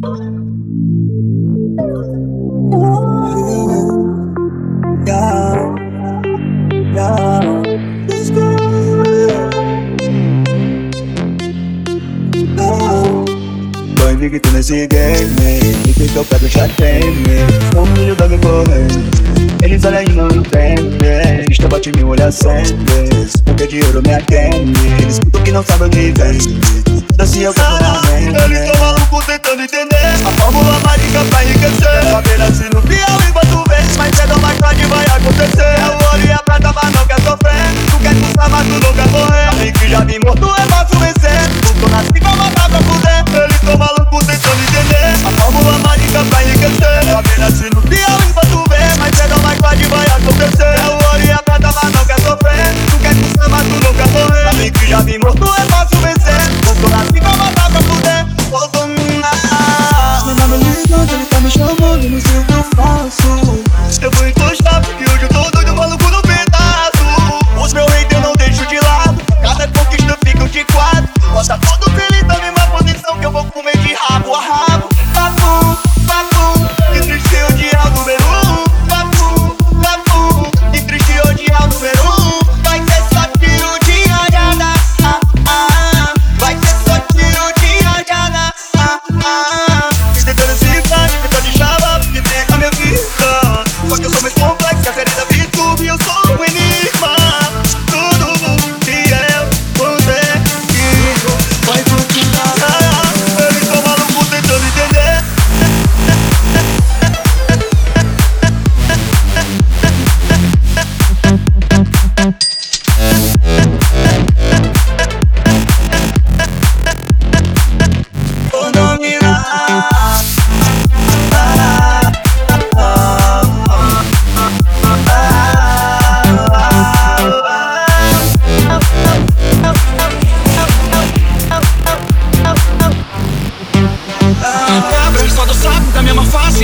Tô 0.00 0.14
invicto 14.10 14.50
nesse 14.52 14.86
game 14.86 15.58
E 15.88 15.92
que 15.92 16.14
eu 16.14 16.24
pego 16.24 16.46
já 16.46 16.68
teme 16.68 17.14
Sou 17.72 17.84
filho 17.86 18.14
da 18.14 18.28
minha 18.28 18.38
corrente 18.38 18.98
Eles 19.64 19.84
olham 19.84 20.02
e 20.02 20.08
não 20.10 20.28
entendem 20.28 21.44
Isto 21.50 21.66
bate 21.66 21.90
me 21.96 22.04
olha 22.04 22.30
sempre 22.30 23.08
Porque 23.44 23.66
dinheiro 23.66 24.00
me 24.06 24.14
atende 24.14 24.86
Eles 25.00 25.14
escutam 25.14 25.42
que 25.42 25.50
não 25.50 25.64
sabem 25.64 25.86
onde 25.88 26.12
vem 26.12 26.38
Dança 27.16 27.38
eu 27.38 27.52
mente 27.52 28.07
Eles 28.34 28.70
tão 28.70 28.80
malucos 28.80 29.24
tentando 29.24 29.62
entender. 29.62 29.96
A 30.26 30.30
fórmula 30.32 30.78
mágica 30.80 31.24
pra 31.30 31.44
enriquecer. 31.44 32.02
Saber 32.10 32.54
se 32.54 32.64
no 32.74 32.82
Piauí 32.82 33.32
quanto 33.32 33.64
Mais 33.96 34.14
cedo 34.16 34.34
ou 34.34 34.40
mais 34.40 34.58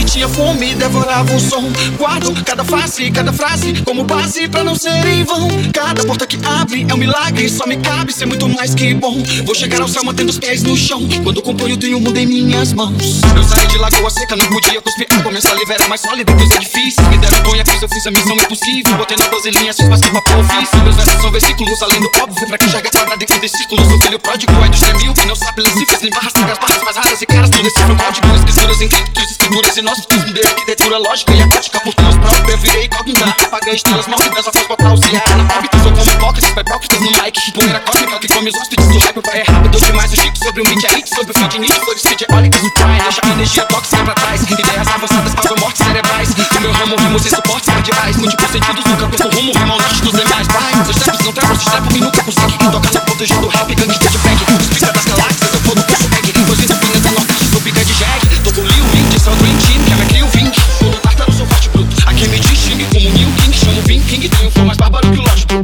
face 0.00 0.04
Tinha 0.04 0.28
fome, 0.28 0.74
devorava 0.74 1.34
o 1.34 1.40
som. 1.40 1.70
Guardo 1.96 2.32
cada 2.44 2.64
face, 2.64 3.10
cada 3.10 3.32
frase 3.32 3.82
Como 3.84 4.04
base 4.04 4.48
pra 4.48 4.64
não 4.64 4.74
ser 4.74 5.06
em 5.06 5.24
vão. 5.24 5.48
Cada 5.72 6.04
porta 6.04 6.26
que 6.26 6.38
abre 6.44 6.86
é 6.88 6.94
um 6.94 6.96
milagre 6.96 7.48
Só 7.48 7.66
me 7.66 7.76
cabe 7.76 8.12
ser 8.12 8.26
muito 8.26 8.48
mais 8.48 8.74
que 8.74 8.94
bom. 8.94 9.22
Vou 9.44 9.54
chegar 9.54 9.80
ao 9.80 9.88
céu 9.88 10.04
mantendo 10.04 10.30
os 10.30 10.38
pés 10.38 10.62
no 10.62 10.76
chão. 10.76 11.00
Quando 11.22 11.42
componho 11.42 11.76
tenho 11.76 11.98
o 11.98 12.00
mundo 12.00 12.16
em 12.16 12.26
minhas 12.26 12.72
mãos. 12.72 13.20
Eu 13.36 13.42
saí 13.44 13.66
de 13.66 13.78
lagoa 13.78 14.10
seca, 14.10 14.36
não 14.36 14.46
podia 14.46 14.80
cuspir 14.80 15.06
água. 15.10 15.30
Minha 15.30 15.42
saliva 15.42 15.74
era 15.74 15.88
mais 15.88 16.00
sólida 16.00 16.32
que 16.34 16.42
os 16.42 16.50
edifícios. 16.50 17.06
Me 17.08 17.18
deram 17.18 17.42
banho, 17.42 17.64
fiz, 17.66 17.82
eu 17.82 17.88
fiz 17.88 18.06
a 18.06 18.10
missão 18.10 18.36
impossível. 18.36 18.96
Botei 18.96 19.16
na 19.16 19.26
12 19.26 19.50
linhas, 19.50 19.76
fiz 19.76 19.88
mais 19.88 20.00
que 20.00 20.10
papel 20.10 20.40
ofício. 20.40 20.82
Meus 20.82 20.96
versos 20.96 21.20
são 21.20 21.30
versículos 21.30 21.82
além 21.82 22.00
do 22.00 22.10
óbvio 22.20 22.46
Pra 22.46 22.58
quem 22.58 22.68
joga 22.68 22.90
quadra 22.90 23.16
dentro 23.16 23.40
de 23.40 23.48
círculos. 23.48 23.86
O 23.92 24.02
filho 24.02 24.18
pródigo 24.18 24.52
é 24.64 24.68
dos 24.68 25.02
mil 25.02 25.14
Que 25.14 25.26
não 25.26 25.36
sabe 25.36 25.62
ler 25.62 25.72
cifras, 25.72 26.02
nem 26.02 26.10
barras 26.10 26.32
negras 26.34 26.58
Barras 26.58 26.82
mais 26.82 26.96
raras 26.96 27.22
e 27.22 27.26
caras. 27.26 27.50
Não 27.50 27.62
decifram 27.62 27.96
código, 27.96 28.34
escrituras 28.36 28.80
em 28.80 28.88
criptos 28.88 29.39
Escrituras 29.50 29.76
e 29.78 29.82
nossos 29.82 30.04
filhos 30.04 30.32
de 30.32 30.46
arquitetura 30.46 30.98
lógica 30.98 31.34
E 31.34 31.42
aquática 31.42 31.80
por 31.80 31.92
nós 32.00 32.16
próprios 32.18 32.50
Eu 32.50 32.58
virei 32.58 32.84
incógnita. 32.84 33.24
Apaguei 33.24 33.74
estrelas 33.74 34.06
mórbidas, 34.06 34.44
só 34.44 34.52
faz 34.52 34.68
botar 34.68 34.92
o 34.92 34.96
Ciara 34.96 35.36
na 35.36 35.54
órbita 35.54 35.78
Sou 35.82 35.90
como 35.90 36.08
hipócritas, 36.08 36.50
hipócritas 36.50 37.00
no 37.00 37.10
mic 37.10 37.52
Poeira 37.52 37.80
cósmica 37.80 38.18
que 38.20 38.28
come 38.28 38.50
os 38.50 38.54
hóspedes 38.54 38.86
do 38.86 38.98
hype 39.00 39.20
Vai 39.26 39.40
é 39.40 39.42
rápido 39.42 39.80
demais, 39.80 40.12
o 40.12 40.16
chique 40.16 40.38
sobre 40.38 40.62
o 40.62 40.68
mid 40.68 40.84
é 40.84 40.94
hit 40.94 41.08
Sobre 41.08 41.32
o 41.32 41.34
feed 41.34 41.58
nick, 41.58 41.74
flores 41.80 42.02
feed 42.02 42.26
eólicas 42.30 42.62
no 42.62 42.74
prime 42.74 43.00
Deixa 43.02 43.20
a 43.24 43.28
energia 43.28 43.64
tóxica 43.64 44.04
pra 44.04 44.14
trás. 44.14 44.42
Ideias 44.42 44.86
avançadas 44.86 45.34
causam 45.34 45.56
mortes 45.58 45.84
cerebrais. 45.84 46.28
No 46.30 46.60
meu 46.60 46.72
ramo, 46.72 46.96
rimo 46.96 47.18
sem 47.18 47.30
suportes 47.30 47.74
cardeais 47.74 48.16
Múltiplos 48.18 48.50
sentidos, 48.52 48.84
nunca 48.84 49.08
perco 49.08 49.34
rumo 49.34 49.52
Rimo 49.52 49.72
ao 49.72 49.78
norte 49.80 50.02
dos 50.02 50.12
demais. 50.12 50.46
Vai, 50.46 50.84
seus 50.84 50.96
steps 50.96 51.26
não 51.26 51.32
travam, 51.32 51.56
se 51.56 51.62
strepam 51.64 51.96
e 51.96 52.00
nunca 52.00 52.22
consegue 52.22 52.58
Tocar 52.70 52.92
na 52.94 53.00
ponta 53.00 53.26
do 53.26 53.48
rap, 53.48 53.74
gangsta 53.74 54.10
de 54.10 54.18
bag 54.18 54.29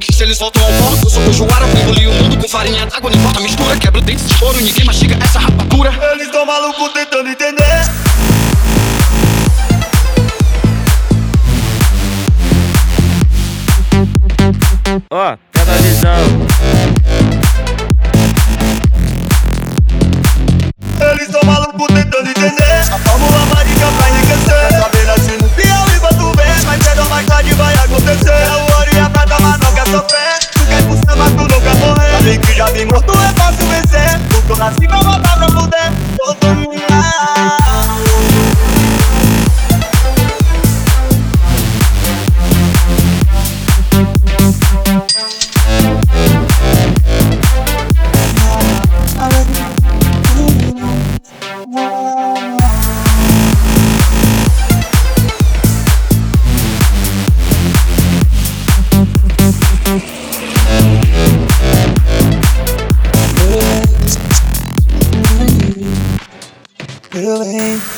Se 0.03 0.23
eles 0.23 0.39
voltam 0.39 0.63
ao 0.63 0.73
foco, 0.73 1.07
eu 1.07 1.11
sou 1.11 1.23
Cojuara 1.23 1.67
Engoli 1.81 2.07
o 2.07 2.13
mundo 2.13 2.37
com 2.37 2.49
farinha 2.49 2.85
d'água, 2.85 3.11
não 3.11 3.19
importa 3.19 3.39
a 3.39 3.43
mistura 3.43 3.77
Quebra 3.79 4.01
dentes 4.03 4.29
de 4.29 4.45
ouro, 4.45 4.61
ninguém 4.61 4.85
mastiga 4.85 5.19
essa 5.23 5.39
rapadura 5.39 5.91
Eles 6.13 6.31
tão 6.31 6.45
malucos 6.45 6.93
tentando 6.93 7.29
entender 7.29 7.65
Ó, 15.11 15.37
pega 15.53 15.73
a 15.73 15.77
visão. 15.77 16.46
Morrer 32.57 33.37
Sabe 33.37 33.57
que 33.59 34.55
já 34.57 34.71
vi 34.81 34.89
morto 34.89 35.13
é 35.13 35.29
fácil 35.29 35.36
possibility. 67.37 67.96